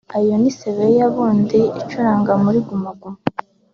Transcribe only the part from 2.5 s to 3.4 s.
Guma Guma